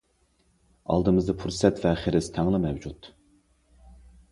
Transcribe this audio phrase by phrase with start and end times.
[0.93, 3.13] ئالدىمىزدا پۇرسەت ۋە خىرىس تەڭلا مەۋجۇت.